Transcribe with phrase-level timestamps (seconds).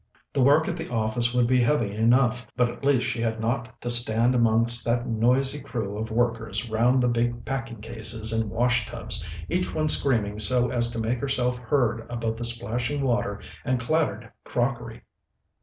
[0.33, 3.79] The work at the office would be heavy enough, but at least she had not
[3.81, 8.87] to stand amongst that noisy crew of workers round the big packing cases and wash
[8.87, 13.79] tubs, each one screaming so as to make herself heard above the splashing water and
[13.79, 15.03] clattered crockery.